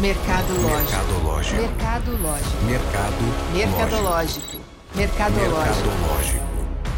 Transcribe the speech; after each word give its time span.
Mercadológico. 0.00 1.56
Mercadológico. 1.56 2.62
Mercado. 2.64 3.20
Mercadológico. 3.52 4.56
Mercadológico. 4.94 5.88
Mercadológico. 5.88 6.44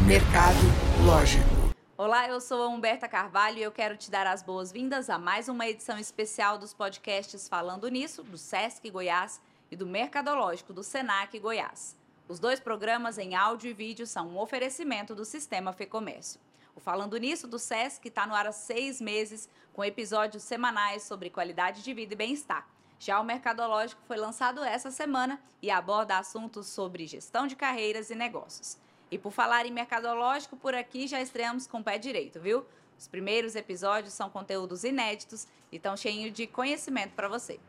Mercadológico. 0.05 1.49
Olá, 1.97 2.27
eu 2.27 2.39
sou 2.39 2.61
a 2.61 2.67
Humberta 2.67 3.07
Carvalho 3.07 3.57
e 3.57 3.63
eu 3.63 3.71
quero 3.71 3.97
te 3.97 4.11
dar 4.11 4.27
as 4.27 4.43
boas-vindas 4.43 5.09
a 5.09 5.17
mais 5.17 5.49
uma 5.49 5.65
edição 5.67 5.97
especial 5.97 6.59
dos 6.59 6.75
podcasts 6.75 7.47
Falando 7.47 7.87
Nisso, 7.87 8.21
do 8.21 8.37
Sesc 8.37 8.87
Goiás 8.91 9.41
e 9.71 9.75
do 9.75 9.87
Mercadológico 9.87 10.71
do 10.71 10.83
Senac 10.83 11.39
Goiás. 11.39 11.95
Os 12.29 12.37
dois 12.37 12.59
programas 12.59 13.17
em 13.17 13.33
áudio 13.33 13.71
e 13.71 13.73
vídeo 13.73 14.05
são 14.05 14.27
um 14.27 14.37
oferecimento 14.37 15.15
do 15.15 15.25
Sistema 15.25 15.73
Fecomércio. 15.73 16.39
O 16.75 16.79
Falando 16.79 17.17
Nisso 17.17 17.47
do 17.47 17.57
Sesc 17.57 18.07
está 18.07 18.27
no 18.27 18.35
ar 18.35 18.45
há 18.45 18.51
seis 18.51 19.01
meses, 19.01 19.49
com 19.73 19.83
episódios 19.83 20.43
semanais 20.43 21.01
sobre 21.01 21.31
qualidade 21.31 21.81
de 21.81 21.93
vida 21.95 22.13
e 22.13 22.15
bem-estar. 22.15 22.67
Já 23.01 23.19
o 23.19 23.23
Mercadológico 23.23 23.99
foi 24.07 24.15
lançado 24.15 24.63
essa 24.63 24.91
semana 24.91 25.41
e 25.59 25.71
aborda 25.71 26.19
assuntos 26.19 26.67
sobre 26.67 27.07
gestão 27.07 27.47
de 27.47 27.55
carreiras 27.55 28.11
e 28.11 28.15
negócios. 28.15 28.77
E 29.09 29.17
por 29.17 29.31
falar 29.31 29.65
em 29.65 29.71
Mercadológico, 29.71 30.55
por 30.55 30.75
aqui 30.75 31.07
já 31.07 31.19
estreamos 31.19 31.65
com 31.65 31.79
o 31.79 31.83
pé 31.83 31.97
direito, 31.97 32.39
viu? 32.39 32.63
Os 32.95 33.07
primeiros 33.07 33.55
episódios 33.55 34.13
são 34.13 34.29
conteúdos 34.29 34.83
inéditos 34.83 35.47
e 35.71 35.77
estão 35.77 35.97
cheios 35.97 36.31
de 36.31 36.45
conhecimento 36.45 37.13
para 37.15 37.27
você. 37.27 37.59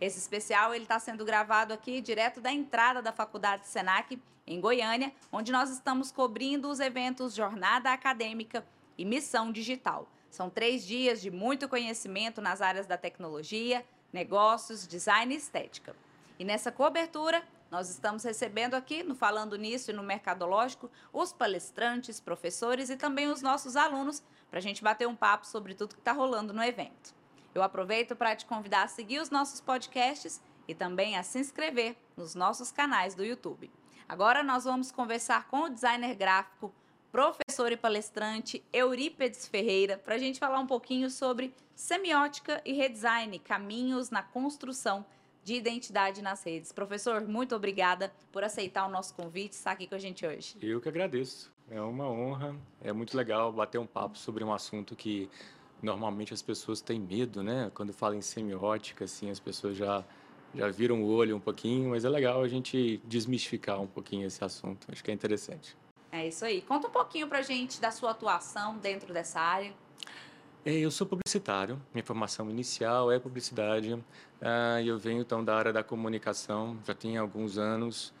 Esse 0.00 0.18
especial 0.18 0.74
ele 0.74 0.82
está 0.82 0.98
sendo 0.98 1.24
gravado 1.24 1.72
aqui 1.72 2.00
direto 2.00 2.40
da 2.40 2.50
entrada 2.50 3.00
da 3.00 3.12
Faculdade 3.12 3.68
Senac, 3.68 4.20
em 4.44 4.60
Goiânia, 4.60 5.12
onde 5.30 5.52
nós 5.52 5.70
estamos 5.70 6.10
cobrindo 6.10 6.68
os 6.68 6.80
eventos 6.80 7.36
Jornada 7.36 7.92
Acadêmica 7.92 8.66
e 8.98 9.04
Missão 9.04 9.52
Digital. 9.52 10.08
São 10.28 10.50
três 10.50 10.84
dias 10.84 11.20
de 11.20 11.30
muito 11.30 11.68
conhecimento 11.68 12.40
nas 12.40 12.60
áreas 12.60 12.88
da 12.88 12.96
tecnologia, 12.96 13.84
negócios, 14.12 14.86
design 14.86 15.34
e 15.34 15.38
estética. 15.38 15.94
E 16.38 16.44
nessa 16.44 16.72
cobertura, 16.72 17.42
nós 17.70 17.88
estamos 17.88 18.24
recebendo 18.24 18.74
aqui, 18.74 19.02
no 19.02 19.14
Falando 19.14 19.56
Nisso 19.56 19.90
e 19.90 19.94
no 19.94 20.02
Mercadológico, 20.02 20.90
os 21.12 21.32
palestrantes, 21.32 22.18
professores 22.18 22.90
e 22.90 22.96
também 22.96 23.28
os 23.28 23.42
nossos 23.42 23.76
alunos, 23.76 24.22
para 24.50 24.58
a 24.58 24.62
gente 24.62 24.82
bater 24.82 25.06
um 25.06 25.14
papo 25.14 25.46
sobre 25.46 25.74
tudo 25.74 25.94
que 25.94 26.00
está 26.00 26.12
rolando 26.12 26.52
no 26.52 26.62
evento. 26.62 27.14
Eu 27.54 27.62
aproveito 27.62 28.16
para 28.16 28.34
te 28.34 28.44
convidar 28.46 28.82
a 28.82 28.88
seguir 28.88 29.20
os 29.20 29.30
nossos 29.30 29.60
podcasts 29.60 30.40
e 30.66 30.74
também 30.74 31.16
a 31.16 31.22
se 31.22 31.38
inscrever 31.38 31.96
nos 32.16 32.34
nossos 32.34 32.72
canais 32.72 33.14
do 33.14 33.24
YouTube. 33.24 33.70
Agora 34.08 34.42
nós 34.42 34.64
vamos 34.64 34.90
conversar 34.90 35.46
com 35.46 35.62
o 35.62 35.68
designer 35.68 36.14
gráfico, 36.16 36.72
professor 37.10 37.72
e 37.72 37.76
palestrante 37.76 38.62
Eurípedes 38.72 39.46
Ferreira, 39.46 39.98
para 39.98 40.14
a 40.14 40.18
gente 40.18 40.38
falar 40.38 40.58
um 40.60 40.66
pouquinho 40.66 41.10
sobre 41.10 41.52
semiótica 41.74 42.60
e 42.64 42.72
redesign, 42.72 43.38
caminhos 43.40 44.10
na 44.10 44.22
construção 44.22 45.04
de 45.42 45.54
identidade 45.54 46.22
nas 46.22 46.44
redes. 46.44 46.70
Professor, 46.70 47.26
muito 47.26 47.54
obrigada 47.56 48.12
por 48.30 48.44
aceitar 48.44 48.86
o 48.86 48.90
nosso 48.90 49.14
convite 49.14 49.52
estar 49.52 49.72
aqui 49.72 49.86
com 49.86 49.94
a 49.94 49.98
gente 49.98 50.24
hoje. 50.24 50.56
Eu 50.60 50.80
que 50.80 50.88
agradeço. 50.88 51.50
É 51.70 51.80
uma 51.80 52.08
honra. 52.08 52.54
É 52.82 52.92
muito 52.92 53.16
legal 53.16 53.52
bater 53.52 53.78
um 53.78 53.86
papo 53.86 54.18
sobre 54.18 54.44
um 54.44 54.52
assunto 54.52 54.94
que 54.94 55.28
normalmente 55.82 56.34
as 56.34 56.42
pessoas 56.42 56.80
têm 56.80 57.00
medo, 57.00 57.42
né? 57.42 57.70
Quando 57.74 57.92
falam 57.92 58.18
em 58.18 58.22
semiótica, 58.22 59.04
assim, 59.04 59.30
as 59.30 59.40
pessoas 59.40 59.76
já 59.76 60.04
já 60.52 60.68
viram 60.68 61.00
o 61.00 61.06
olho 61.06 61.36
um 61.36 61.40
pouquinho, 61.40 61.90
mas 61.90 62.04
é 62.04 62.08
legal 62.08 62.42
a 62.42 62.48
gente 62.48 63.00
desmistificar 63.04 63.80
um 63.80 63.86
pouquinho 63.86 64.26
esse 64.26 64.42
assunto. 64.42 64.84
Acho 64.90 65.02
que 65.02 65.12
é 65.12 65.14
interessante. 65.14 65.76
É 66.20 66.28
isso 66.28 66.44
aí. 66.44 66.60
Conta 66.60 66.86
um 66.86 66.90
pouquinho 66.90 67.26
pra 67.26 67.40
gente 67.40 67.80
da 67.80 67.90
sua 67.90 68.10
atuação 68.10 68.76
dentro 68.76 69.12
dessa 69.12 69.40
área. 69.40 69.72
É, 70.62 70.74
eu 70.74 70.90
sou 70.90 71.06
publicitário, 71.06 71.80
minha 71.94 72.04
formação 72.04 72.50
inicial 72.50 73.10
é 73.10 73.18
publicidade, 73.18 73.98
ah, 74.42 74.82
eu 74.82 74.98
venho 74.98 75.22
então 75.22 75.42
da 75.42 75.56
área 75.56 75.72
da 75.72 75.82
comunicação, 75.82 76.76
já 76.86 76.92
tem 76.92 77.16
alguns 77.16 77.56
anos, 77.56 78.12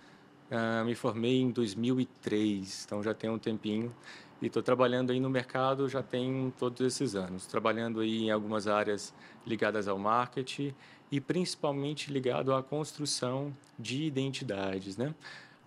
ah, 0.50 0.82
me 0.82 0.94
formei 0.94 1.42
em 1.42 1.50
2003, 1.50 2.84
então 2.86 3.02
já 3.02 3.12
tem 3.12 3.28
um 3.28 3.38
tempinho, 3.38 3.94
e 4.40 4.46
estou 4.46 4.62
trabalhando 4.62 5.12
aí 5.12 5.20
no 5.20 5.28
mercado 5.28 5.86
já 5.86 6.02
tem 6.02 6.50
todos 6.58 6.80
esses 6.80 7.14
anos, 7.14 7.46
trabalhando 7.46 8.00
aí 8.00 8.22
em 8.22 8.30
algumas 8.30 8.66
áreas 8.66 9.12
ligadas 9.46 9.86
ao 9.86 9.98
marketing 9.98 10.74
e 11.12 11.20
principalmente 11.20 12.10
ligado 12.10 12.54
à 12.54 12.62
construção 12.62 13.54
de 13.78 14.04
identidades, 14.04 14.96
né? 14.96 15.14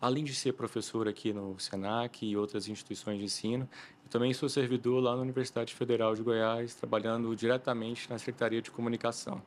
Além 0.03 0.25
de 0.25 0.35
ser 0.35 0.51
professor 0.51 1.07
aqui 1.07 1.31
no 1.31 1.57
Senac 1.57 2.25
e 2.25 2.35
outras 2.35 2.67
instituições 2.67 3.19
de 3.19 3.23
ensino, 3.23 3.69
eu 4.03 4.09
também 4.09 4.33
sou 4.33 4.49
servidor 4.49 5.01
lá 5.01 5.15
na 5.15 5.21
Universidade 5.21 5.73
Federal 5.73 6.13
de 6.13 6.21
Goiás, 6.21 6.75
trabalhando 6.75 7.33
diretamente 7.33 8.09
na 8.09 8.17
Secretaria 8.17 8.61
de 8.61 8.69
Comunicação. 8.69 9.41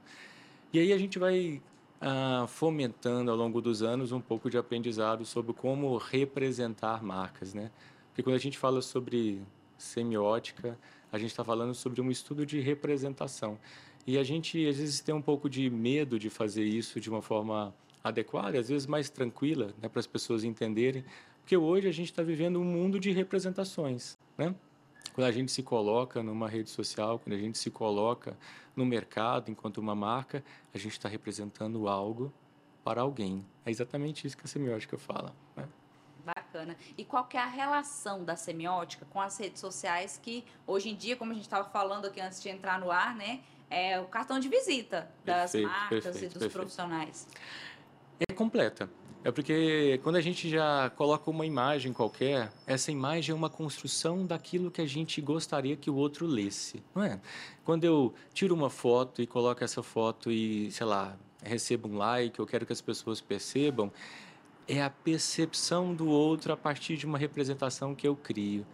E 0.73 0.79
aí 0.79 0.95
a 0.95 0.97
gente 0.97 1.19
vai 1.19 1.61
ah, 2.01 2.47
fomentando 2.49 3.31
ao 3.31 3.37
longo 3.37 3.61
dos 3.61 3.83
anos 3.83 4.13
um 4.13 4.21
pouco 4.21 4.49
de 4.49 4.57
aprendizado 4.57 5.27
sobre 5.27 5.53
como 5.53 5.99
representar 5.99 7.05
marcas, 7.05 7.53
né? 7.53 7.71
Porque 8.09 8.23
quando 8.23 8.37
a 8.37 8.41
gente 8.41 8.57
fala 8.57 8.81
sobre 8.81 9.43
semiótica, 9.77 10.79
a 11.13 11.19
gente 11.19 11.33
está 11.33 11.45
falando 11.45 11.75
sobre 11.75 12.01
um 12.01 12.11
estudo 12.11 12.47
de 12.47 12.61
representação. 12.61 13.59
E 14.07 14.17
a 14.17 14.25
gente 14.25 14.67
às 14.67 14.79
vezes 14.79 15.03
tem 15.03 15.15
um 15.15 15.21
pouco 15.21 15.51
de 15.51 15.69
medo 15.69 16.19
de 16.19 16.31
fazer 16.31 16.65
isso 16.65 16.99
de 16.99 17.11
uma 17.11 17.21
forma 17.21 17.75
adequada, 18.09 18.59
às 18.59 18.69
vezes 18.69 18.87
mais 18.87 19.11
tranquila, 19.11 19.75
né, 19.81 19.89
para 19.89 20.01
as 20.01 20.07
pessoas 20.07 20.45
entenderem, 20.45 21.05
porque 21.41 21.57
hoje 21.57 21.89
a 21.89 21.93
gente 21.93 22.11
está 22.11 22.23
vivendo 22.23 22.61
um 22.61 22.65
mundo 22.65 22.99
de 22.99 23.13
representações, 23.13 24.19
né? 24.37 24.55
Quando 25.15 25.29
a 25.29 25.33
gente 25.33 25.51
se 25.51 25.63
coloca 25.63 26.23
numa 26.23 26.49
rede 26.49 26.69
social, 26.69 27.19
quando 27.19 27.35
a 27.35 27.39
gente 27.39 27.57
se 27.57 27.71
coloca 27.71 28.37
no 28.75 28.85
mercado 28.85 29.51
enquanto 29.51 29.79
uma 29.79 29.95
marca, 29.95 30.45
a 30.75 30.79
gente 30.79 30.93
está 30.93 31.09
representando 31.09 31.89
algo 31.89 32.33
para 32.85 33.01
alguém. 33.01 33.45
É 33.65 33.71
exatamente 33.71 34.27
isso 34.27 34.37
que 34.37 34.45
a 34.45 34.49
semiótica 34.49 34.99
fala. 34.99 35.35
Né? 35.57 35.67
Bacana. 36.25 36.77
E 36.99 37.05
qual 37.05 37.25
que 37.25 37.37
é 37.37 37.41
a 37.41 37.47
relação 37.47 38.25
da 38.25 38.37
semiótica 38.37 39.07
com 39.09 39.21
as 39.21 39.39
redes 39.39 39.61
sociais 39.61 40.21
que 40.23 40.45
hoje 40.67 40.91
em 40.91 40.97
dia, 40.97 41.17
como 41.17 41.31
a 41.31 41.35
gente 41.35 41.45
estava 41.45 41.69
falando 41.71 42.07
aqui 42.07 42.21
antes 42.21 42.43
de 42.43 42.49
entrar 42.49 42.79
no 42.79 42.91
ar, 42.91 43.15
né, 43.15 43.41
é 43.71 43.99
o 43.99 44.07
cartão 44.07 44.39
de 44.39 44.49
visita 44.49 45.11
das 45.25 45.53
Perfeito, 45.53 45.69
marcas 45.69 46.05
perfeito, 46.05 46.17
e 46.17 46.27
dos 46.27 46.33
perfeito. 46.33 46.53
profissionais? 46.53 47.29
É 48.21 48.33
completa. 48.33 48.89
É 49.27 49.33
porque 49.33 49.99
quando 50.05 50.15
a 50.15 50.21
gente 50.21 50.49
já 50.49 50.89
coloca 50.91 51.29
uma 51.29 51.45
imagem 51.45 51.93
qualquer, 51.93 52.53
essa 52.65 52.93
imagem 52.93 53.33
é 53.33 53.35
uma 53.35 53.51
construção 53.51 54.25
daquilo 54.25 54.71
que 54.71 54.81
a 54.81 54.87
gente 54.87 55.21
gostaria 55.21 55.75
que 55.75 55.91
o 55.91 55.97
outro 55.97 56.27
lesse, 56.27 56.81
não 56.95 57.03
é? 57.03 57.21
Quando 57.65 57.83
eu 57.83 58.15
tiro 58.33 58.55
uma 58.55 58.71
foto 58.71 59.21
e 59.21 59.27
coloco 59.27 59.65
essa 59.65 59.83
foto 59.83 60.31
e, 60.31 60.71
sei 60.71 60.87
lá, 60.87 61.17
recebo 61.43 61.89
um 61.89 61.97
like, 61.97 62.39
eu 62.39 62.47
quero 62.47 62.65
que 62.65 62.73
as 62.73 62.81
pessoas 62.81 63.21
percebam, 63.21 63.93
é 64.69 64.81
a 64.81 64.91
percepção 64.91 65.93
do 65.93 66.09
outro 66.09 66.53
a 66.53 66.57
partir 66.57 66.97
de 66.97 67.05
uma 67.05 67.19
representação 67.19 67.97
que 67.97 68.07
eu 68.07 68.15
crio. 68.15 68.65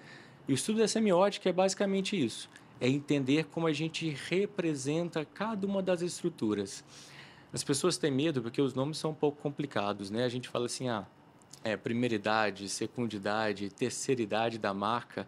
E 0.47 0.53
o 0.53 0.55
estudo 0.55 0.81
da 0.81 0.89
semiótica 0.89 1.49
é 1.49 1.53
basicamente 1.53 2.23
isso, 2.23 2.51
é 2.79 2.89
entender 2.89 3.45
como 3.45 3.67
a 3.67 3.73
gente 3.73 4.11
representa 4.29 5.25
cada 5.25 5.67
uma 5.67 5.83
das 5.83 6.03
estruturas. 6.03 6.85
As 7.53 7.63
pessoas 7.63 7.99
têm 7.99 8.11
medo 8.11 8.41
porque 8.41 8.63
os 8.63 8.75
nomes 8.75 8.99
são 8.99 9.11
um 9.11 9.15
pouco 9.15 9.41
complicados, 9.43 10.11
né? 10.11 10.25
A 10.25 10.29
gente 10.29 10.49
fala 10.49 10.67
assim, 10.67 10.89
ah, 10.89 11.07
é 11.63 11.77
primeiridade, 11.77 12.69
secundidade, 12.69 13.69
terceiridade 13.71 14.59
da 14.59 14.73
marca, 14.73 15.27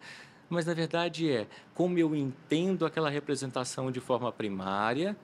mas 0.48 0.66
na 0.66 0.74
verdade 0.74 1.30
é 1.30 1.46
como 1.74 1.98
eu 1.98 2.14
entendo 2.14 2.86
aquela 2.86 3.10
representação 3.10 3.90
de 3.90 4.00
forma 4.00 4.32
primária, 4.32 5.16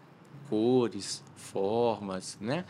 cores, 0.49 1.25
formas, 1.37 2.39
né? 2.41 2.65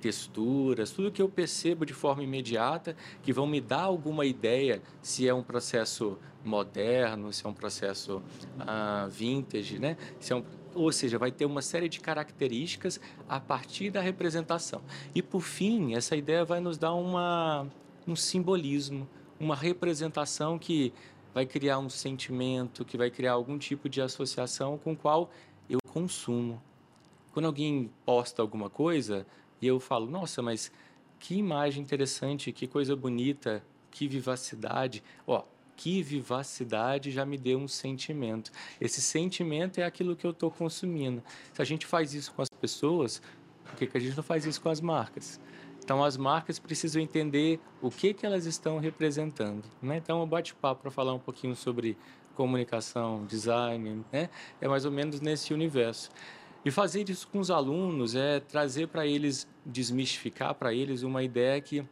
texturas, 0.00 0.90
tudo 0.90 1.10
que 1.10 1.20
eu 1.20 1.28
percebo 1.28 1.84
de 1.84 1.92
forma 1.92 2.22
imediata, 2.22 2.96
que 3.22 3.32
vão 3.32 3.46
me 3.46 3.60
dar 3.60 3.82
alguma 3.82 4.24
ideia 4.24 4.82
se 5.02 5.26
é 5.26 5.34
um 5.34 5.42
processo 5.42 6.18
moderno, 6.44 7.32
se 7.32 7.44
é 7.44 7.48
um 7.48 7.54
processo 7.54 8.22
ah, 8.60 9.08
vintage, 9.10 9.78
né? 9.78 9.96
Se 10.20 10.32
é 10.32 10.36
um, 10.36 10.44
ou 10.76 10.92
seja, 10.92 11.18
vai 11.18 11.32
ter 11.32 11.44
uma 11.44 11.62
série 11.62 11.88
de 11.88 12.00
características 12.00 13.00
a 13.28 13.40
partir 13.40 13.90
da 13.90 14.00
representação. 14.00 14.82
E 15.14 15.22
por 15.22 15.40
fim, 15.40 15.94
essa 15.94 16.14
ideia 16.14 16.44
vai 16.44 16.60
nos 16.60 16.76
dar 16.76 16.94
uma, 16.94 17.66
um 18.06 18.14
simbolismo, 18.14 19.08
uma 19.40 19.56
representação 19.56 20.58
que 20.58 20.92
vai 21.34 21.44
criar 21.44 21.78
um 21.78 21.88
sentimento, 21.90 22.84
que 22.84 22.96
vai 22.96 23.10
criar 23.10 23.32
algum 23.32 23.58
tipo 23.58 23.88
de 23.88 24.00
associação 24.00 24.78
com 24.78 24.92
o 24.92 24.96
qual 24.96 25.30
eu 25.68 25.78
consumo. 25.92 26.62
Quando 27.32 27.46
alguém 27.46 27.90
posta 28.04 28.40
alguma 28.40 28.70
coisa 28.70 29.26
e 29.60 29.66
eu 29.66 29.78
falo, 29.78 30.06
nossa, 30.06 30.40
mas 30.40 30.72
que 31.18 31.34
imagem 31.34 31.82
interessante, 31.82 32.52
que 32.52 32.66
coisa 32.66 32.94
bonita, 32.94 33.62
que 33.90 34.06
vivacidade. 34.06 35.02
Ó, 35.26 35.42
que 35.76 36.02
vivacidade 36.02 37.10
já 37.10 37.24
me 37.24 37.36
deu 37.36 37.58
um 37.58 37.68
sentimento. 37.68 38.50
Esse 38.80 39.00
sentimento 39.00 39.78
é 39.78 39.84
aquilo 39.84 40.16
que 40.16 40.26
eu 40.26 40.30
estou 40.30 40.50
consumindo. 40.50 41.22
Se 41.52 41.60
a 41.60 41.64
gente 41.64 41.86
faz 41.86 42.14
isso 42.14 42.32
com 42.32 42.42
as 42.42 42.48
pessoas, 42.48 43.20
por 43.64 43.76
que, 43.76 43.86
que 43.86 43.96
a 43.96 44.00
gente 44.00 44.16
não 44.16 44.24
faz 44.24 44.46
isso 44.46 44.60
com 44.60 44.70
as 44.70 44.80
marcas? 44.80 45.38
Então, 45.84 46.02
as 46.02 46.16
marcas 46.16 46.58
precisam 46.58 47.00
entender 47.00 47.60
o 47.80 47.90
que, 47.90 48.12
que 48.12 48.26
elas 48.26 48.44
estão 48.44 48.78
representando. 48.78 49.64
Né? 49.80 49.98
Então, 49.98 50.20
um 50.22 50.26
bate-papo 50.26 50.82
para 50.82 50.90
falar 50.90 51.14
um 51.14 51.18
pouquinho 51.18 51.54
sobre 51.54 51.96
comunicação, 52.34 53.24
design, 53.24 54.04
né? 54.12 54.28
é 54.60 54.66
mais 54.66 54.84
ou 54.84 54.90
menos 54.90 55.20
nesse 55.20 55.54
universo. 55.54 56.10
E 56.64 56.70
fazer 56.72 57.08
isso 57.08 57.28
com 57.28 57.38
os 57.38 57.52
alunos 57.52 58.16
é 58.16 58.40
trazer 58.40 58.88
para 58.88 59.06
eles, 59.06 59.46
desmistificar 59.64 60.54
para 60.54 60.74
eles 60.74 61.04
uma 61.04 61.22
ideia 61.22 61.60
que 61.60 61.86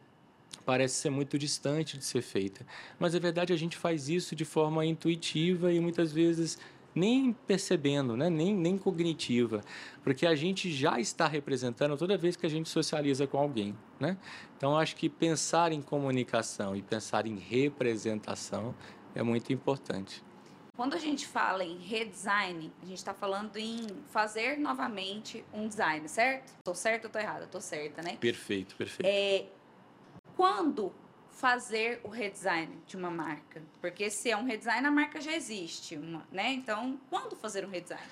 parece 0.63 0.95
ser 0.95 1.09
muito 1.09 1.37
distante 1.37 1.97
de 1.97 2.05
ser 2.05 2.21
feita. 2.21 2.65
Mas, 2.99 3.13
na 3.13 3.19
verdade, 3.19 3.51
a 3.53 3.57
gente 3.57 3.77
faz 3.77 4.09
isso 4.09 4.35
de 4.35 4.45
forma 4.45 4.85
intuitiva 4.85 5.71
e 5.71 5.79
muitas 5.79 6.11
vezes 6.11 6.57
nem 6.95 7.33
percebendo, 7.33 8.15
né? 8.15 8.29
nem, 8.29 8.55
nem 8.55 8.77
cognitiva, 8.77 9.61
porque 10.01 10.25
a 10.25 10.33
gente 10.33 10.71
já 10.71 10.97
está 10.99 11.27
representando 11.27 11.97
toda 11.97 12.17
vez 12.17 12.37
que 12.37 12.45
a 12.45 12.49
gente 12.49 12.69
socializa 12.69 13.27
com 13.27 13.37
alguém. 13.37 13.75
Né? 13.99 14.17
Então, 14.55 14.77
acho 14.77 14.95
que 14.95 15.09
pensar 15.09 15.73
em 15.73 15.81
comunicação 15.81 16.75
e 16.75 16.81
pensar 16.81 17.27
em 17.27 17.37
representação 17.37 18.73
é 19.13 19.21
muito 19.21 19.51
importante. 19.51 20.23
Quando 20.75 20.93
a 20.93 20.99
gente 20.99 21.25
fala 21.25 21.63
em 21.63 21.77
redesign, 21.77 22.71
a 22.83 22.85
gente 22.85 22.97
está 22.97 23.13
falando 23.13 23.55
em 23.55 23.87
fazer 24.07 24.57
novamente 24.57 25.43
um 25.53 25.69
design, 25.69 26.07
certo? 26.09 26.49
Estou 26.57 26.75
certo 26.75 27.05
ou 27.05 27.07
estou 27.07 27.21
errada? 27.21 27.45
Estou 27.45 27.61
certa, 27.61 28.01
né? 28.01 28.17
Perfeito, 28.17 28.75
perfeito. 28.75 29.07
É, 29.07 29.45
quando 30.35 30.91
fazer 31.29 31.99
o 32.03 32.09
redesign 32.09 32.77
de 32.87 32.95
uma 32.95 33.09
marca? 33.09 33.61
Porque 33.81 34.09
se 34.09 34.31
é 34.31 34.37
um 34.37 34.45
redesign, 34.45 34.85
a 34.85 34.91
marca 34.91 35.19
já 35.19 35.33
existe, 35.33 35.97
uma, 35.97 36.25
né? 36.31 36.51
Então, 36.53 36.99
quando 37.09 37.35
fazer 37.35 37.65
um 37.65 37.69
redesign? 37.69 38.03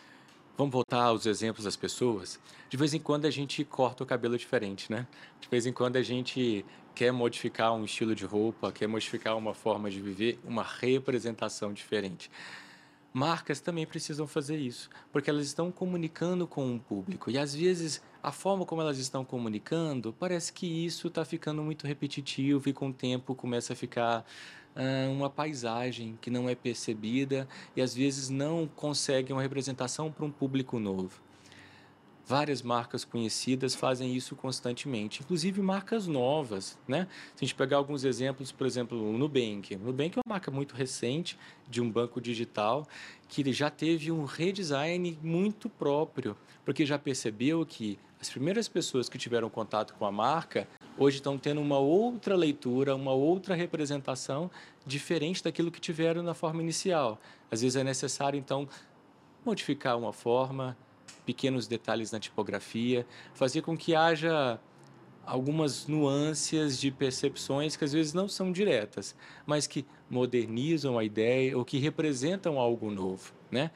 Vamos 0.55 0.71
voltar 0.71 1.05
aos 1.05 1.25
exemplos 1.25 1.65
das 1.65 1.75
pessoas. 1.75 2.39
De 2.69 2.77
vez 2.77 2.93
em 2.93 2.99
quando 2.99 3.25
a 3.25 3.31
gente 3.31 3.63
corta 3.63 4.03
o 4.03 4.05
cabelo 4.05 4.37
diferente, 4.37 4.91
né? 4.91 5.07
De 5.39 5.49
vez 5.49 5.65
em 5.65 5.73
quando 5.73 5.95
a 5.95 6.01
gente 6.03 6.63
quer 6.93 7.11
modificar 7.11 7.73
um 7.73 7.83
estilo 7.85 8.13
de 8.13 8.25
roupa, 8.25 8.71
quer 8.71 8.87
modificar 8.87 9.35
uma 9.35 9.53
forma 9.53 9.89
de 9.89 9.99
viver, 9.99 10.39
uma 10.43 10.63
representação 10.63 11.73
diferente. 11.73 12.29
Marcas 13.11 13.59
também 13.59 13.85
precisam 13.85 14.27
fazer 14.27 14.57
isso, 14.57 14.89
porque 15.11 15.29
elas 15.29 15.45
estão 15.45 15.71
comunicando 15.71 16.47
com 16.47 16.75
o 16.75 16.79
público 16.79 17.29
e 17.31 17.37
às 17.37 17.55
vezes 17.55 18.01
a 18.23 18.31
forma 18.31 18.65
como 18.65 18.81
elas 18.81 18.97
estão 18.97 19.25
comunicando 19.25 20.15
parece 20.17 20.53
que 20.53 20.65
isso 20.65 21.09
está 21.09 21.25
ficando 21.25 21.61
muito 21.61 21.85
repetitivo 21.85 22.69
e 22.69 22.73
com 22.73 22.87
o 22.87 22.93
tempo 22.93 23.35
começa 23.35 23.73
a 23.73 23.75
ficar 23.75 24.25
uh, 24.75 25.11
uma 25.11 25.29
paisagem 25.29 26.17
que 26.21 26.29
não 26.29 26.47
é 26.47 26.55
percebida 26.55 27.45
e 27.75 27.81
às 27.81 27.93
vezes 27.93 28.29
não 28.29 28.65
consegue 28.65 29.33
uma 29.33 29.41
representação 29.41 30.09
para 30.09 30.23
um 30.23 30.31
público 30.31 30.79
novo. 30.79 31.21
Várias 32.25 32.61
marcas 32.61 33.03
conhecidas 33.03 33.75
fazem 33.75 34.15
isso 34.15 34.33
constantemente, 34.33 35.21
inclusive 35.21 35.61
marcas 35.61 36.07
novas, 36.07 36.79
né? 36.87 37.05
Se 37.35 37.43
a 37.43 37.45
gente 37.45 37.53
pegar 37.53 37.75
alguns 37.75 38.05
exemplos, 38.05 38.49
por 38.49 38.65
exemplo, 38.65 39.09
o 39.09 39.17
Nubank. 39.17 39.75
O 39.75 39.79
Nubank 39.79 40.17
é 40.17 40.21
uma 40.25 40.35
marca 40.35 40.49
muito 40.49 40.73
recente 40.73 41.37
de 41.69 41.81
um 41.81 41.91
banco 41.91 42.21
digital 42.21 42.87
que 43.27 43.51
já 43.51 43.69
teve 43.69 44.09
um 44.09 44.23
redesign 44.23 45.19
muito 45.21 45.67
próprio, 45.67 46.37
porque 46.63 46.85
já 46.85 46.97
percebeu 46.97 47.65
que 47.65 47.99
as 48.23 48.29
primeiras 48.29 48.69
pessoas 48.69 49.09
que 49.09 49.17
tiveram 49.17 49.49
contato 49.49 49.93
com 49.95 50.05
a 50.05 50.11
marca 50.11 50.65
hoje 50.97 51.17
estão 51.17 51.37
tendo 51.37 51.59
uma 51.59 51.77
outra 51.77 52.37
leitura, 52.37 52.95
uma 52.95 53.11
outra 53.11 53.53
representação 53.53 54.49
diferente 54.85 55.43
daquilo 55.43 55.69
que 55.69 55.81
tiveram 55.81 56.23
na 56.23 56.33
forma 56.33 56.61
inicial. 56.61 57.19
Às 57.51 57.61
vezes 57.61 57.75
é 57.75 57.83
necessário 57.83 58.39
então 58.39 58.65
modificar 59.45 59.97
uma 59.97 60.13
forma, 60.13 60.77
pequenos 61.25 61.67
detalhes 61.67 62.13
na 62.13 62.19
tipografia, 62.19 63.05
fazer 63.33 63.61
com 63.61 63.75
que 63.75 63.93
haja 63.93 64.57
algumas 65.25 65.85
nuances 65.87 66.79
de 66.79 66.91
percepções 66.91 67.75
que 67.75 67.83
às 67.83 67.91
vezes 67.91 68.13
não 68.13 68.29
são 68.29 68.53
diretas, 68.53 69.17
mas 69.45 69.67
que 69.67 69.85
modernizam 70.09 70.97
a 70.97 71.03
ideia 71.03 71.57
ou 71.57 71.65
que 71.65 71.77
representam 71.77 72.57
algo 72.57 72.89
novo, 72.89 73.33
né? 73.51 73.69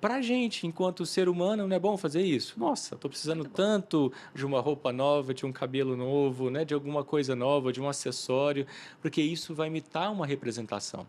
Para 0.00 0.14
a 0.14 0.22
gente, 0.22 0.66
enquanto 0.66 1.04
ser 1.04 1.28
humano, 1.28 1.68
não 1.68 1.76
é 1.76 1.78
bom 1.78 1.94
fazer 1.94 2.22
isso? 2.22 2.58
Nossa, 2.58 2.94
estou 2.94 3.10
precisando 3.10 3.44
tanto 3.44 4.10
de 4.34 4.46
uma 4.46 4.58
roupa 4.58 4.90
nova, 4.92 5.34
de 5.34 5.44
um 5.44 5.52
cabelo 5.52 5.94
novo, 5.94 6.48
né? 6.48 6.64
de 6.64 6.72
alguma 6.72 7.04
coisa 7.04 7.36
nova, 7.36 7.70
de 7.70 7.82
um 7.82 7.88
acessório, 7.88 8.66
porque 9.02 9.20
isso 9.20 9.54
vai 9.54 9.68
imitar 9.68 10.10
uma 10.10 10.24
representação. 10.24 11.06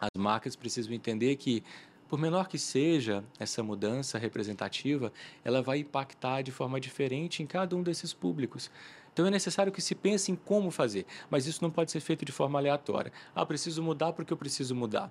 As 0.00 0.08
marcas 0.16 0.56
precisam 0.56 0.94
entender 0.94 1.36
que 1.36 1.62
por 2.08 2.18
menor 2.18 2.48
que 2.48 2.58
seja 2.58 3.22
essa 3.38 3.62
mudança 3.62 4.18
representativa, 4.18 5.12
ela 5.44 5.60
vai 5.60 5.78
impactar 5.78 6.40
de 6.40 6.50
forma 6.50 6.80
diferente 6.80 7.42
em 7.42 7.46
cada 7.46 7.76
um 7.76 7.82
desses 7.82 8.14
públicos. 8.14 8.70
Então 9.12 9.26
é 9.26 9.30
necessário 9.30 9.70
que 9.70 9.82
se 9.82 9.94
pense 9.94 10.32
em 10.32 10.36
como 10.36 10.70
fazer, 10.70 11.04
mas 11.28 11.46
isso 11.46 11.62
não 11.62 11.70
pode 11.70 11.90
ser 11.90 12.00
feito 12.00 12.24
de 12.24 12.32
forma 12.32 12.58
aleatória. 12.58 13.12
Ah, 13.34 13.44
preciso 13.44 13.82
mudar 13.82 14.14
porque 14.14 14.32
eu 14.32 14.38
preciso 14.38 14.74
mudar. 14.74 15.10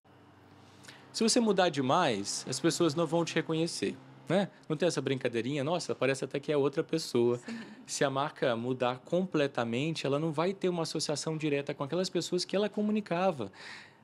Se 1.11 1.23
você 1.23 1.39
mudar 1.39 1.69
demais, 1.69 2.45
as 2.49 2.59
pessoas 2.59 2.95
não 2.95 3.05
vão 3.05 3.25
te 3.25 3.35
reconhecer. 3.35 3.97
Né? 4.29 4.47
Não 4.69 4.77
tem 4.77 4.87
essa 4.87 5.01
brincadeirinha, 5.01 5.61
nossa, 5.61 5.93
parece 5.93 6.23
até 6.23 6.39
que 6.39 6.53
é 6.53 6.55
outra 6.55 6.81
pessoa. 6.81 7.37
Sim. 7.37 7.59
Se 7.85 8.03
a 8.05 8.09
marca 8.09 8.55
mudar 8.55 8.99
completamente, 8.99 10.05
ela 10.05 10.17
não 10.17 10.31
vai 10.31 10.53
ter 10.53 10.69
uma 10.69 10.83
associação 10.83 11.35
direta 11.35 11.73
com 11.73 11.83
aquelas 11.83 12.09
pessoas 12.09 12.45
que 12.45 12.55
ela 12.55 12.69
comunicava. 12.69 13.51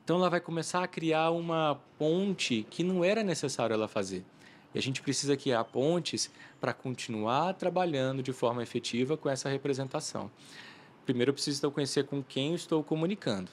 Então 0.04 0.18
ela 0.18 0.30
vai 0.30 0.42
começar 0.42 0.84
a 0.84 0.88
criar 0.88 1.32
uma 1.32 1.80
ponte 1.98 2.68
que 2.70 2.84
não 2.84 3.06
era 3.06 3.24
necessário 3.24 3.74
ela 3.74 3.88
fazer. 3.88 4.26
E 4.76 4.78
a 4.78 4.82
gente 4.82 5.02
precisa 5.02 5.38
criar 5.38 5.64
pontes 5.64 6.30
para 6.60 6.74
continuar 6.74 7.54
trabalhando 7.54 8.22
de 8.22 8.34
forma 8.34 8.62
efetiva 8.62 9.16
com 9.16 9.30
essa 9.30 9.48
representação. 9.48 10.30
Primeiro 11.06 11.30
eu 11.30 11.34
preciso 11.34 11.60
então 11.60 11.72
conhecer 11.72 12.06
com 12.06 12.22
quem 12.22 12.50
eu 12.50 12.56
estou 12.56 12.84
comunicando. 12.84 13.50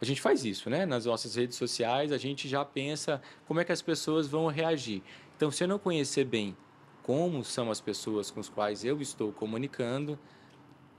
A 0.00 0.04
gente 0.04 0.20
faz 0.20 0.44
isso, 0.44 0.70
né? 0.70 0.86
Nas 0.86 1.04
nossas 1.04 1.34
redes 1.34 1.56
sociais, 1.56 2.10
a 2.10 2.16
gente 2.16 2.48
já 2.48 2.64
pensa 2.64 3.20
como 3.46 3.60
é 3.60 3.64
que 3.64 3.72
as 3.72 3.82
pessoas 3.82 4.26
vão 4.26 4.46
reagir. 4.46 5.02
Então, 5.36 5.50
se 5.50 5.62
eu 5.62 5.68
não 5.68 5.78
conhecer 5.78 6.24
bem 6.24 6.56
como 7.02 7.44
são 7.44 7.70
as 7.70 7.80
pessoas 7.80 8.30
com 8.30 8.40
as 8.40 8.48
quais 8.48 8.84
eu 8.84 9.00
estou 9.00 9.32
comunicando, 9.32 10.18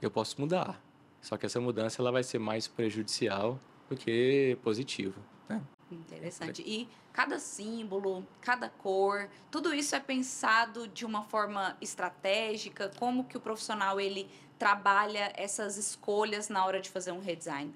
eu 0.02 0.12
posso 0.12 0.40
mudar. 0.40 0.82
Só 1.22 1.38
que 1.38 1.46
essa 1.46 1.60
mudança 1.60 2.02
ela 2.02 2.12
vai 2.12 2.24
ser 2.24 2.40
mais 2.40 2.68
prejudicial 2.68 3.60
do 3.90 3.96
que 3.96 4.58
positivo. 4.64 5.20
Né? 5.48 5.62
Interessante. 5.92 6.64
E 6.66 6.88
cada 7.14 7.40
símbolo, 7.40 8.26
cada 8.40 8.70
cor, 8.70 9.30
tudo 9.50 9.74
isso 9.74 9.96
é 9.96 10.00
pensado 10.00 10.88
de 10.88 11.06
uma 11.06 11.24
forma 11.24 11.76
estratégica? 11.82 12.92
Como 12.98 13.26
que 13.26 13.38
o 13.38 13.40
profissional 13.40 14.00
ele 14.00 14.30
trabalha 14.58 15.32
essas 15.36 15.78
escolhas 15.78 16.50
na 16.50 16.66
hora 16.66 16.80
de 16.80 16.90
fazer 16.90 17.12
um 17.12 17.20
redesign? 17.20 17.74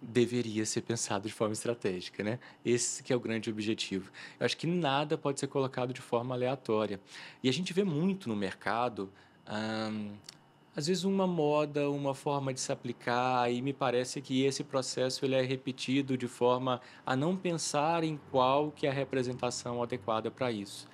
Deveria 0.00 0.66
ser 0.66 0.82
pensado 0.82 1.26
de 1.26 1.34
forma 1.34 1.52
estratégica, 1.52 2.22
né? 2.22 2.38
Esse 2.64 3.02
que 3.02 3.12
é 3.12 3.16
o 3.16 3.20
grande 3.20 3.50
objetivo. 3.50 4.10
Eu 4.38 4.44
acho 4.44 4.56
que 4.56 4.66
nada 4.66 5.16
pode 5.16 5.40
ser 5.40 5.46
colocado 5.46 5.92
de 5.92 6.00
forma 6.00 6.34
aleatória. 6.34 7.00
E 7.42 7.48
a 7.48 7.52
gente 7.52 7.72
vê 7.72 7.82
muito 7.82 8.28
no 8.28 8.36
mercado 8.36 9.10
hum, 9.48 10.12
às 10.76 10.88
vezes 10.88 11.04
uma 11.04 11.26
moda, 11.26 11.88
uma 11.88 12.14
forma 12.14 12.52
de 12.52 12.60
se 12.60 12.70
aplicar 12.70 13.50
e 13.50 13.62
me 13.62 13.72
parece 13.72 14.20
que 14.20 14.44
esse 14.44 14.62
processo 14.62 15.24
ele 15.24 15.34
é 15.34 15.40
repetido 15.40 16.18
de 16.18 16.28
forma 16.28 16.82
a 17.06 17.16
não 17.16 17.34
pensar 17.34 18.04
em 18.04 18.20
qual 18.30 18.70
que 18.70 18.86
é 18.86 18.90
a 18.90 18.92
representação 18.92 19.82
adequada 19.82 20.30
para 20.30 20.52
isso. 20.52 20.86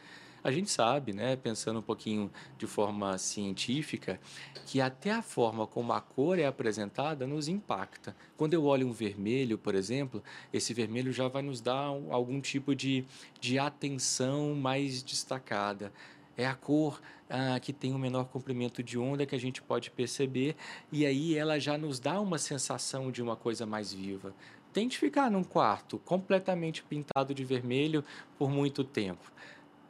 A 0.45 0.51
gente 0.51 0.73
sabe, 0.73 1.13
né, 1.13 1.37
pensando 1.37 1.79
um 1.79 1.83
pouquinho 1.83 2.29
de 2.59 2.67
forma 2.67 3.17
científica, 3.17 4.19
que 4.67 4.81
até 4.81 5.13
a 5.13 5.23
forma 5.23 5.69
como 5.69 5.93
a 5.93 6.01
cor 6.01 6.37
é 6.37 6.47
apresentada 6.47 7.29
nos 7.29 7.47
impacta. 7.47 8.17
Quando 8.37 8.55
eu 8.55 8.65
olho 8.65 8.89
um 8.89 8.93
vermelho, 8.93 9.57
por 9.57 9.77
exemplo, 9.77 10.21
esse 10.53 10.75
vermelho 10.75 11.13
já 11.13 11.29
vai 11.29 11.43
nos 11.43 11.61
dar 11.61 11.87
algum 12.11 12.41
tipo 12.41 12.75
de, 12.75 13.05
de 13.41 13.57
atenção 13.57 14.53
mais 14.57 15.01
destacada. 15.01 15.93
É 16.37 16.45
a 16.45 16.57
cor 16.57 17.01
ah, 17.31 17.61
que 17.61 17.73
tem 17.73 17.95
o 17.95 17.99
menor 17.99 18.25
comprimento 18.25 18.83
de 18.83 18.99
onda 18.99 19.25
que 19.25 19.37
a 19.37 19.41
gente 19.41 19.63
pode 19.63 19.93
perceber, 19.93 20.57
e 20.91 21.07
aí 21.07 21.37
ela 21.37 21.61
já 21.61 21.79
nos 21.79 22.01
dá 22.01 22.21
uma 22.21 22.39
sensação 22.39 23.13
de 23.13 23.23
uma 23.23 23.37
coisa 23.37 23.65
mais 23.65 23.93
viva. 23.93 24.35
Tente 24.73 24.99
ficar 24.99 25.31
num 25.31 25.45
quarto 25.45 25.99
completamente 25.99 26.83
pintado 26.83 27.33
de 27.33 27.45
vermelho 27.45 28.03
por 28.39 28.51
muito 28.51 28.83
tempo. 28.83 29.31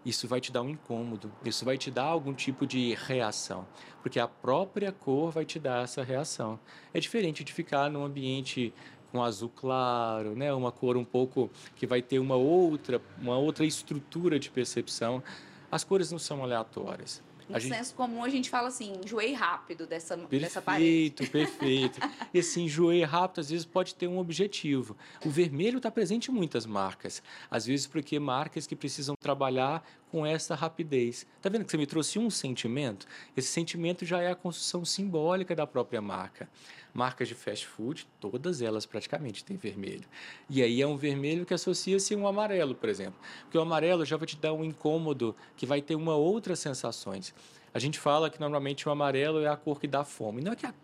Isso 0.05 0.27
vai 0.27 0.41
te 0.41 0.51
dar 0.51 0.63
um 0.63 0.69
incômodo, 0.69 1.31
isso 1.45 1.65
vai 1.65 1.79
te 1.79 1.91
dar 1.91 2.05
algum 2.05 2.35
tipo 2.35 2.67
de 2.67 2.95
reação, 3.07 3.67
porque 4.03 4.19
a 4.19 4.27
própria 4.27 4.91
cor 4.91 5.31
vai 5.31 5.45
te 5.45 5.61
dar 5.61 5.85
essa 5.85 6.03
reação. 6.03 6.59
É 6.93 6.99
diferente 6.99 7.45
de 7.45 7.53
ficar 7.53 7.89
num 7.89 8.05
ambiente 8.05 8.75
com 9.13 9.23
azul 9.23 9.51
claro, 9.55 10.35
né, 10.35 10.53
uma 10.53 10.73
cor 10.73 10.97
um 10.97 11.05
pouco 11.05 11.51
que 11.77 11.87
vai 11.87 12.03
ter 12.03 12.19
uma 12.19 12.35
outra, 12.35 13.01
uma 13.21 13.37
outra 13.37 13.65
estrutura 13.65 14.39
de 14.39 14.51
percepção. 14.51 15.23
As 15.71 15.85
cores 15.85 16.11
não 16.11 16.19
são 16.19 16.43
aleatórias. 16.43 17.23
No 17.53 17.61
gente... 17.61 17.75
senso 17.75 17.95
comum, 17.95 18.25
a 18.25 18.29
gente 18.29 18.49
fala 18.49 18.69
assim, 18.69 18.95
enjoei 19.05 19.33
rápido 19.33 19.87
dessa, 19.87 20.17
perfeito, 20.17 20.43
dessa 20.43 20.63
parede. 20.63 21.11
Perfeito, 21.11 21.31
perfeito. 21.31 22.01
e 22.33 22.39
assim, 22.39 22.65
enjoei 22.65 23.05
rápido, 23.05 23.41
às 23.41 23.51
vezes 23.51 23.67
pode 23.67 23.95
ter 23.95 24.07
um 24.07 24.19
objetivo. 24.19 24.97
O 25.25 25.31
vermelho 25.31 25.77
está 25.77 25.91
presente 25.91 26.31
em 26.31 26.35
muitas 26.35 26.67
marcas. 26.67 27.23
Às 27.51 27.67
vezes 27.67 27.87
porque 27.87 28.19
marcas 28.19 28.67
que 28.67 28.75
precisam 28.75 29.15
trabalhar 29.21 29.85
com 30.12 30.26
essa 30.26 30.54
rapidez. 30.54 31.26
Tá 31.40 31.49
vendo 31.49 31.64
que 31.64 31.71
você 31.71 31.78
me 31.78 31.87
trouxe 31.87 32.19
um 32.19 32.28
sentimento? 32.28 33.07
Esse 33.35 33.49
sentimento 33.49 34.04
já 34.04 34.21
é 34.21 34.31
a 34.31 34.35
construção 34.35 34.85
simbólica 34.85 35.57
da 35.57 35.66
própria 35.66 36.02
marca. 36.02 36.50
Marcas 36.92 37.28
de 37.28 37.35
fast 37.35 37.66
food, 37.66 38.07
todas 38.21 38.61
elas 38.61 38.85
praticamente 38.85 39.42
têm 39.42 39.57
vermelho. 39.57 40.04
E 40.50 40.62
aí 40.62 40.83
é 40.83 40.87
um 40.87 40.99
vermelho 40.99 41.47
que 41.47 41.54
associa-se 41.54 42.12
a 42.12 42.19
um 42.19 42.26
amarelo, 42.26 42.75
por 42.75 42.90
exemplo. 42.90 43.19
Porque 43.45 43.57
o 43.57 43.62
amarelo 43.62 44.04
já 44.04 44.19
vai 44.19 44.26
te 44.26 44.37
dar 44.37 44.52
um 44.52 44.62
incômodo 44.62 45.35
que 45.57 45.64
vai 45.64 45.81
ter 45.81 45.95
uma 45.95 46.14
outras 46.14 46.59
sensações. 46.59 47.35
A 47.75 47.79
gente 47.79 47.99
fala 47.99 48.29
que 48.29 48.38
normalmente 48.38 48.87
o 48.87 48.93
amarelo 48.93 49.41
é 49.41 49.49
a 49.49 49.57
cor 49.57 49.81
que 49.81 49.87
dá 49.87 50.05
fome. 50.05 50.43
Não 50.43 50.52
é 50.52 50.57
que 50.57 50.67
a, 50.67 50.75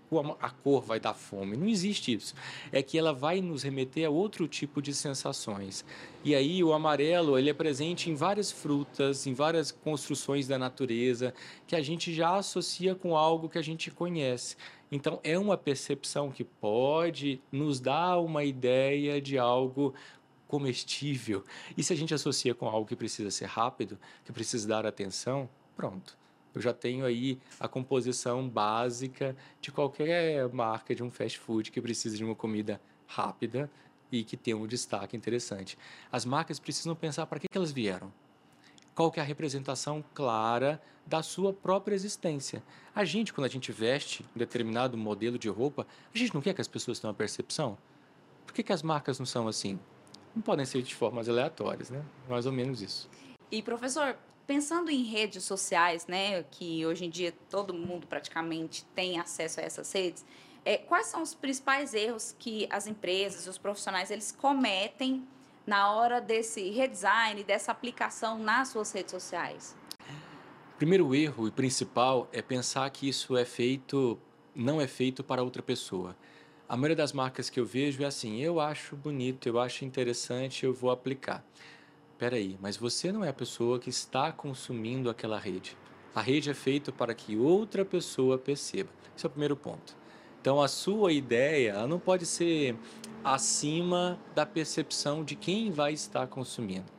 a, 0.40 0.50
cor 0.50 0.82
vai 0.82 0.98
dar 0.98 1.12
fome, 1.12 1.54
não 1.54 1.68
existe 1.68 2.14
isso. 2.14 2.34
É 2.72 2.82
que 2.82 2.96
ela 2.96 3.12
vai 3.12 3.42
nos 3.42 3.62
remeter 3.62 4.06
a 4.06 4.10
outro 4.10 4.48
tipo 4.48 4.80
de 4.80 4.94
sensações. 4.94 5.84
E 6.24 6.34
aí 6.34 6.64
o 6.64 6.72
amarelo 6.72 7.38
ele 7.38 7.50
é 7.50 7.54
presente 7.54 8.10
em 8.10 8.14
várias 8.14 8.50
frutas, 8.50 9.26
em 9.26 9.34
várias 9.34 9.70
construções 9.70 10.48
da 10.48 10.58
natureza, 10.58 11.34
que 11.66 11.76
a 11.76 11.82
gente 11.82 12.14
já 12.14 12.36
associa 12.36 12.94
com 12.94 13.14
algo 13.14 13.50
que 13.50 13.58
a 13.58 13.62
gente 13.62 13.90
conhece. 13.90 14.56
Então 14.90 15.20
é 15.22 15.38
uma 15.38 15.58
percepção 15.58 16.30
que 16.30 16.42
pode 16.42 17.38
nos 17.52 17.80
dar 17.80 18.18
uma 18.18 18.44
ideia 18.44 19.20
de 19.20 19.36
algo 19.36 19.92
comestível. 20.46 21.44
E 21.76 21.82
se 21.82 21.92
a 21.92 21.96
gente 21.96 22.14
associa 22.14 22.54
com 22.54 22.66
algo 22.66 22.88
que 22.88 22.96
precisa 22.96 23.30
ser 23.30 23.44
rápido, 23.44 23.98
que 24.24 24.32
precisa 24.32 24.66
dar 24.66 24.86
atenção, 24.86 25.50
pronto 25.76 26.16
eu 26.54 26.60
já 26.60 26.72
tenho 26.72 27.04
aí 27.04 27.38
a 27.58 27.68
composição 27.68 28.48
básica 28.48 29.36
de 29.60 29.70
qualquer 29.70 30.48
marca 30.52 30.94
de 30.94 31.02
um 31.02 31.10
fast 31.10 31.38
food 31.38 31.70
que 31.70 31.80
precisa 31.80 32.16
de 32.16 32.24
uma 32.24 32.34
comida 32.34 32.80
rápida 33.06 33.70
e 34.10 34.24
que 34.24 34.36
tem 34.36 34.54
um 34.54 34.66
destaque 34.66 35.16
interessante. 35.16 35.78
As 36.10 36.24
marcas 36.24 36.58
precisam 36.58 36.94
pensar 36.94 37.26
para 37.26 37.38
que, 37.38 37.46
que 37.48 37.58
elas 37.58 37.70
vieram. 37.70 38.12
Qual 38.94 39.10
que 39.10 39.20
é 39.20 39.22
a 39.22 39.26
representação 39.26 40.04
clara 40.14 40.80
da 41.08 41.22
sua 41.22 41.54
própria 41.54 41.94
existência. 41.94 42.62
A 42.94 43.02
gente, 43.02 43.32
quando 43.32 43.46
a 43.46 43.48
gente 43.48 43.72
veste 43.72 44.22
um 44.36 44.38
determinado 44.38 44.96
modelo 44.96 45.38
de 45.38 45.48
roupa, 45.48 45.86
a 46.14 46.18
gente 46.18 46.34
não 46.34 46.42
quer 46.42 46.52
que 46.52 46.60
as 46.60 46.68
pessoas 46.68 47.00
tenham 47.00 47.10
uma 47.10 47.16
percepção? 47.16 47.78
Por 48.46 48.52
que, 48.52 48.62
que 48.62 48.72
as 48.72 48.82
marcas 48.82 49.18
não 49.18 49.24
são 49.24 49.48
assim? 49.48 49.80
Não 50.36 50.42
podem 50.42 50.66
ser 50.66 50.82
de 50.82 50.94
formas 50.94 51.28
aleatórias, 51.28 51.88
né? 51.88 52.04
Mais 52.28 52.44
ou 52.44 52.52
menos 52.52 52.82
isso. 52.82 53.08
E 53.50 53.62
professor, 53.62 54.16
pensando 54.48 54.90
em 54.90 55.02
redes 55.02 55.44
sociais, 55.44 56.06
né, 56.06 56.42
que 56.50 56.84
hoje 56.86 57.04
em 57.04 57.10
dia 57.10 57.34
todo 57.50 57.74
mundo 57.74 58.06
praticamente 58.06 58.82
tem 58.94 59.20
acesso 59.20 59.60
a 59.60 59.62
essas 59.62 59.92
redes, 59.92 60.24
é, 60.64 60.78
quais 60.78 61.06
são 61.06 61.22
os 61.22 61.34
principais 61.34 61.92
erros 61.92 62.34
que 62.38 62.66
as 62.70 62.86
empresas, 62.86 63.46
os 63.46 63.58
profissionais, 63.58 64.10
eles 64.10 64.32
cometem 64.32 65.22
na 65.66 65.92
hora 65.92 66.18
desse 66.18 66.70
redesign, 66.70 67.44
dessa 67.44 67.70
aplicação 67.70 68.38
nas 68.38 68.68
suas 68.68 68.90
redes 68.90 69.10
sociais? 69.10 69.76
Primeiro 70.78 71.14
erro 71.14 71.46
e 71.46 71.50
principal 71.50 72.26
é 72.32 72.40
pensar 72.40 72.88
que 72.88 73.06
isso 73.06 73.36
é 73.36 73.44
feito, 73.44 74.18
não 74.54 74.80
é 74.80 74.86
feito 74.86 75.22
para 75.22 75.42
outra 75.42 75.62
pessoa. 75.62 76.16
A 76.66 76.74
maioria 76.74 76.96
das 76.96 77.12
marcas 77.12 77.50
que 77.50 77.60
eu 77.60 77.66
vejo 77.66 78.02
é 78.02 78.06
assim: 78.06 78.40
eu 78.40 78.60
acho 78.60 78.96
bonito, 78.96 79.46
eu 79.46 79.58
acho 79.58 79.84
interessante, 79.84 80.64
eu 80.64 80.72
vou 80.72 80.90
aplicar 80.90 81.44
peraí, 82.18 82.58
mas 82.60 82.76
você 82.76 83.12
não 83.12 83.24
é 83.24 83.28
a 83.28 83.32
pessoa 83.32 83.78
que 83.78 83.88
está 83.88 84.32
consumindo 84.32 85.08
aquela 85.08 85.38
rede. 85.38 85.76
A 86.14 86.20
rede 86.20 86.50
é 86.50 86.54
feita 86.54 86.90
para 86.90 87.14
que 87.14 87.36
outra 87.36 87.84
pessoa 87.84 88.36
perceba. 88.36 88.90
Esse 89.16 89.24
é 89.24 89.28
o 89.28 89.30
primeiro 89.30 89.56
ponto. 89.56 89.96
Então, 90.40 90.60
a 90.60 90.66
sua 90.66 91.12
ideia 91.12 91.86
não 91.86 91.98
pode 91.98 92.26
ser 92.26 92.76
acima 93.22 94.18
da 94.34 94.44
percepção 94.44 95.22
de 95.22 95.36
quem 95.36 95.70
vai 95.70 95.92
estar 95.92 96.26
consumindo. 96.26 96.90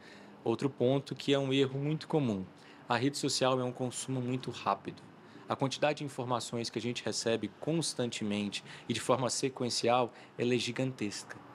Outro 0.44 0.70
ponto 0.70 1.16
que 1.16 1.34
é 1.34 1.40
um 1.40 1.52
erro 1.52 1.80
muito 1.80 2.08
comum: 2.08 2.46
a 2.88 2.96
rede 2.96 3.18
social 3.18 3.60
é 3.60 3.64
um 3.64 3.72
consumo 3.72 4.22
muito 4.22 4.52
rápido. 4.52 5.02
A 5.50 5.56
quantidade 5.56 6.00
de 6.00 6.06
informações 6.06 6.70
que 6.70 6.80
a 6.80 6.82
gente 6.82 7.04
recebe 7.04 7.52
constantemente 7.60 8.64
e 8.88 8.94
de 8.94 9.00
forma 9.00 9.30
sequencial 9.30 10.14
ela 10.38 10.54
é 10.54 10.58
gigantesca. 10.58 11.49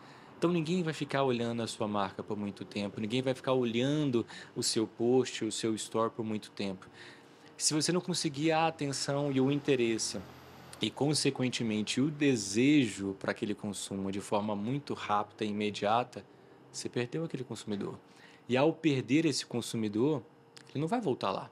Então 0.45 0.53
ninguém 0.53 0.83
vai 0.83 0.93
ficar 0.93 1.23
olhando 1.23 1.63
a 1.63 1.67
sua 1.67 1.89
marca 1.89 2.23
por 2.23 2.37
muito 2.37 2.67
tempo, 2.67 3.01
ninguém 3.01 3.23
vai 3.23 3.33
ficar 3.33 3.55
olhando 3.55 4.27
o 4.55 4.63
seu 4.63 4.87
post, 4.87 5.43
o 5.43 5.51
seu 5.51 5.75
store 5.75 6.11
por 6.11 6.23
muito 6.23 6.51
tempo. 6.51 6.87
Se 7.57 7.73
você 7.73 7.91
não 7.91 8.01
conseguir 8.03 8.53
a 8.53 8.67
atenção 8.67 9.33
e 9.33 9.41
o 9.41 9.51
interesse 9.51 10.21
e, 10.83 10.91
consequentemente, 10.91 11.99
o 11.99 12.11
desejo 12.11 13.17
para 13.19 13.31
aquele 13.31 13.55
consumo 13.55 14.13
de 14.13 14.21
forma 14.21 14.55
muito 14.55 14.93
rápida 14.93 15.47
e 15.47 15.49
imediata, 15.49 16.23
você 16.71 16.91
perdeu 16.91 17.25
aquele 17.25 17.43
consumidor. 17.43 17.99
E 18.47 18.55
ao 18.55 18.71
perder 18.71 19.25
esse 19.25 19.47
consumidor, 19.47 20.23
ele 20.69 20.83
não 20.83 20.89
vai 20.89 21.01
voltar 21.01 21.31
lá. 21.31 21.51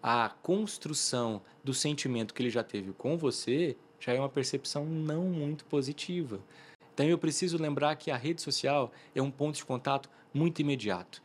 A 0.00 0.28
construção 0.44 1.42
do 1.64 1.74
sentimento 1.74 2.32
que 2.32 2.40
ele 2.40 2.50
já 2.50 2.62
teve 2.62 2.92
com 2.92 3.18
você 3.18 3.76
já 3.98 4.12
é 4.12 4.20
uma 4.20 4.28
percepção 4.28 4.84
não 4.84 5.24
muito 5.24 5.64
positiva. 5.64 6.38
Então 6.98 7.06
eu 7.06 7.16
preciso 7.16 7.62
lembrar 7.62 7.94
que 7.94 8.10
a 8.10 8.16
rede 8.16 8.42
social 8.42 8.90
é 9.14 9.22
um 9.22 9.30
ponto 9.30 9.54
de 9.54 9.64
contato 9.64 10.10
muito 10.34 10.58
imediato. 10.58 11.22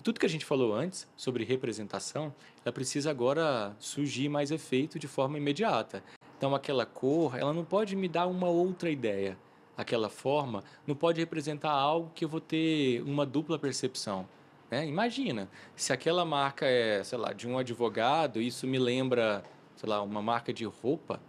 Tudo 0.00 0.20
que 0.20 0.26
a 0.26 0.28
gente 0.28 0.44
falou 0.44 0.72
antes 0.72 1.08
sobre 1.16 1.42
representação, 1.42 2.32
ela 2.64 2.72
precisa 2.72 3.10
agora 3.10 3.74
surgir 3.80 4.28
mais 4.28 4.52
efeito 4.52 5.00
de 5.00 5.08
forma 5.08 5.36
imediata. 5.36 6.00
Então 6.38 6.54
aquela 6.54 6.86
cor, 6.86 7.36
ela 7.36 7.52
não 7.52 7.64
pode 7.64 7.96
me 7.96 8.06
dar 8.06 8.28
uma 8.28 8.46
outra 8.48 8.88
ideia. 8.88 9.36
Aquela 9.76 10.08
forma 10.08 10.62
não 10.86 10.94
pode 10.94 11.18
representar 11.18 11.72
algo 11.72 12.12
que 12.14 12.24
eu 12.24 12.28
vou 12.28 12.40
ter 12.40 13.02
uma 13.02 13.26
dupla 13.26 13.58
percepção. 13.58 14.28
Né? 14.70 14.86
Imagina, 14.86 15.50
se 15.74 15.92
aquela 15.92 16.24
marca 16.24 16.66
é, 16.66 17.02
sei 17.02 17.18
lá, 17.18 17.32
de 17.32 17.48
um 17.48 17.58
advogado, 17.58 18.40
isso 18.40 18.64
me 18.64 18.78
lembra, 18.78 19.42
sei 19.74 19.88
lá, 19.88 20.00
uma 20.02 20.22
marca 20.22 20.52
de 20.52 20.64
roupa. 20.64 21.20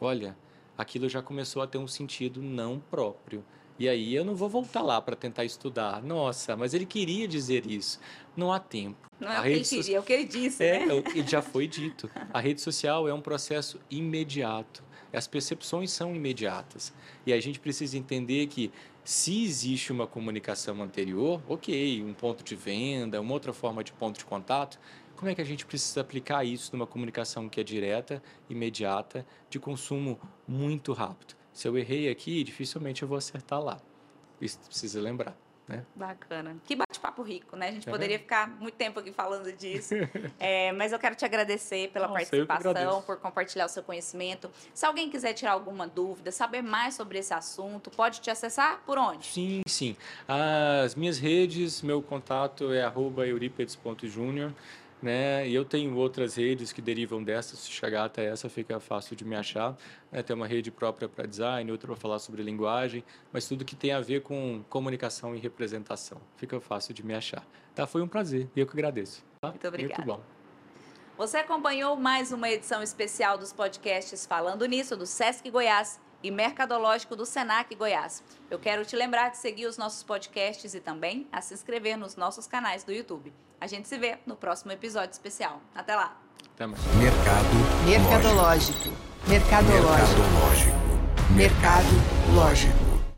Olha, 0.00 0.36
aquilo 0.76 1.08
já 1.08 1.22
começou 1.22 1.62
a 1.62 1.66
ter 1.66 1.78
um 1.78 1.88
sentido 1.88 2.42
não 2.42 2.78
próprio. 2.78 3.44
E 3.78 3.88
aí 3.88 4.14
eu 4.14 4.24
não 4.24 4.34
vou 4.34 4.48
voltar 4.48 4.80
lá 4.80 5.00
para 5.02 5.14
tentar 5.14 5.44
estudar. 5.44 6.02
Nossa, 6.02 6.56
mas 6.56 6.72
ele 6.72 6.86
queria 6.86 7.28
dizer 7.28 7.66
isso. 7.66 8.00
Não 8.34 8.52
há 8.52 8.58
tempo. 8.58 9.06
Não 9.20 9.30
é 9.30 9.36
a 9.36 9.40
o 9.40 9.42
que 9.42 9.48
ele 9.50 9.64
queria, 9.64 9.82
so... 9.82 9.92
é 9.92 10.00
o 10.00 10.02
que 10.02 10.12
ele 10.12 10.24
disse, 10.24 10.64
é, 10.64 10.86
né? 10.86 11.02
É, 11.14 11.26
já 11.26 11.42
foi 11.42 11.66
dito. 11.68 12.10
A 12.32 12.40
rede 12.40 12.60
social 12.60 13.06
é 13.06 13.12
um 13.12 13.20
processo 13.20 13.78
imediato. 13.90 14.82
As 15.12 15.26
percepções 15.26 15.90
são 15.90 16.14
imediatas. 16.14 16.92
E 17.26 17.32
a 17.32 17.40
gente 17.40 17.60
precisa 17.60 17.96
entender 17.96 18.46
que 18.46 18.72
se 19.04 19.44
existe 19.44 19.92
uma 19.92 20.06
comunicação 20.06 20.82
anterior, 20.82 21.40
ok, 21.48 22.02
um 22.02 22.12
ponto 22.12 22.42
de 22.42 22.56
venda, 22.56 23.20
uma 23.20 23.32
outra 23.32 23.52
forma 23.52 23.84
de 23.84 23.92
ponto 23.92 24.18
de 24.18 24.24
contato, 24.24 24.80
como 25.16 25.30
é 25.30 25.34
que 25.34 25.40
a 25.40 25.44
gente 25.44 25.66
precisa 25.66 26.00
aplicar 26.00 26.44
isso 26.44 26.70
numa 26.74 26.86
comunicação 26.86 27.48
que 27.48 27.60
é 27.60 27.64
direta, 27.64 28.22
imediata, 28.48 29.26
de 29.48 29.58
consumo 29.58 30.20
muito 30.46 30.92
rápido? 30.92 31.34
Se 31.52 31.66
eu 31.66 31.76
errei 31.76 32.10
aqui, 32.10 32.44
dificilmente 32.44 33.02
eu 33.02 33.08
vou 33.08 33.16
acertar 33.16 33.60
lá. 33.60 33.78
Isso 34.40 34.58
precisa 34.60 35.00
lembrar. 35.00 35.34
Né? 35.66 35.84
Bacana. 35.96 36.56
Que 36.64 36.76
bate-papo 36.76 37.22
rico, 37.22 37.56
né? 37.56 37.70
A 37.70 37.72
gente 37.72 37.88
é 37.88 37.90
poderia 37.90 38.18
ficar 38.20 38.48
muito 38.60 38.74
tempo 38.74 39.00
aqui 39.00 39.10
falando 39.10 39.50
disso. 39.52 39.94
é, 40.38 40.70
mas 40.70 40.92
eu 40.92 40.98
quero 40.98 41.16
te 41.16 41.24
agradecer 41.24 41.90
pela 41.90 42.08
participação, 42.08 43.02
por 43.02 43.16
compartilhar 43.16 43.66
o 43.66 43.68
seu 43.68 43.82
conhecimento. 43.82 44.48
Se 44.72 44.86
alguém 44.86 45.10
quiser 45.10 45.32
tirar 45.32 45.52
alguma 45.52 45.88
dúvida, 45.88 46.30
saber 46.30 46.62
mais 46.62 46.94
sobre 46.94 47.18
esse 47.18 47.34
assunto, 47.34 47.90
pode 47.90 48.20
te 48.20 48.30
acessar 48.30 48.80
por 48.86 48.96
onde? 48.96 49.26
Sim, 49.26 49.62
sim. 49.66 49.96
As 50.28 50.94
minhas 50.94 51.18
redes, 51.18 51.82
meu 51.82 52.00
contato 52.00 52.72
é 52.72 52.84
euripedes.junior 53.28 54.52
né? 55.06 55.48
E 55.48 55.54
eu 55.54 55.64
tenho 55.64 55.96
outras 55.96 56.34
redes 56.34 56.72
que 56.72 56.82
derivam 56.82 57.22
dessas, 57.22 57.60
se 57.60 57.70
chegar 57.70 58.04
até 58.04 58.26
essa 58.26 58.48
fica 58.48 58.80
fácil 58.80 59.14
de 59.14 59.24
me 59.24 59.36
achar. 59.36 59.76
Né? 60.10 60.20
Tem 60.20 60.34
uma 60.34 60.48
rede 60.48 60.72
própria 60.72 61.08
para 61.08 61.24
design, 61.26 61.70
outra 61.70 61.86
para 61.86 61.96
falar 61.96 62.18
sobre 62.18 62.42
linguagem, 62.42 63.04
mas 63.32 63.46
tudo 63.46 63.64
que 63.64 63.76
tem 63.76 63.92
a 63.92 64.00
ver 64.00 64.22
com 64.22 64.64
comunicação 64.68 65.34
e 65.36 65.38
representação. 65.38 66.20
Fica 66.36 66.60
fácil 66.60 66.92
de 66.92 67.06
me 67.06 67.14
achar. 67.14 67.46
Tá? 67.72 67.86
Foi 67.86 68.02
um 68.02 68.08
prazer 68.08 68.48
e 68.56 68.60
eu 68.60 68.66
que 68.66 68.72
agradeço. 68.72 69.24
Tá? 69.40 69.50
Muito 69.50 69.68
obrigada. 69.68 70.04
Muito 70.04 70.18
bom. 70.18 70.24
Você 71.16 71.36
acompanhou 71.36 71.96
mais 71.96 72.32
uma 72.32 72.50
edição 72.50 72.82
especial 72.82 73.38
dos 73.38 73.52
podcasts 73.52 74.26
Falando 74.26 74.66
Nisso, 74.66 74.96
do 74.96 75.06
Sesc 75.06 75.48
Goiás 75.48 76.00
e 76.20 76.32
Mercadológico 76.32 77.14
do 77.14 77.24
Senac 77.24 77.72
Goiás. 77.76 78.24
Eu 78.50 78.58
quero 78.58 78.84
te 78.84 78.96
lembrar 78.96 79.30
de 79.30 79.36
seguir 79.36 79.66
os 79.66 79.78
nossos 79.78 80.02
podcasts 80.02 80.74
e 80.74 80.80
também 80.80 81.28
a 81.30 81.40
se 81.40 81.54
inscrever 81.54 81.96
nos 81.96 82.16
nossos 82.16 82.48
canais 82.48 82.82
do 82.82 82.92
YouTube. 82.92 83.32
A 83.60 83.66
gente 83.66 83.88
se 83.88 83.96
vê 83.98 84.18
no 84.26 84.36
próximo 84.36 84.72
episódio 84.72 85.12
especial. 85.12 85.60
Até 85.74 85.94
lá. 85.94 86.16
Até 86.54 86.66
mais. 86.66 86.80
Mercado. 86.96 87.46
Mercadológico. 87.86 88.90
Mercadológico. 89.26 90.16
Mercadológico. 90.16 90.76
Mercado 91.34 91.86
lógico. 92.34 92.95